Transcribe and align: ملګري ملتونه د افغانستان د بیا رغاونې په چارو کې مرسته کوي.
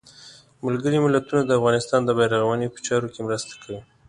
ملګري 0.65 0.97
ملتونه 1.05 1.41
د 1.45 1.51
افغانستان 1.59 2.01
د 2.03 2.09
بیا 2.17 2.27
رغاونې 2.33 2.67
په 2.73 2.79
چارو 2.87 3.11
کې 3.13 3.19
مرسته 3.27 3.53
کوي. 3.63 3.79